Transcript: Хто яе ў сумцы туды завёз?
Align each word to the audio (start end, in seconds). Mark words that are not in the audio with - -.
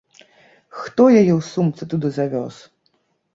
Хто 0.79 1.01
яе 1.21 1.33
ў 1.33 1.35
сумцы 1.51 1.83
туды 1.93 2.07
завёз? 2.17 2.55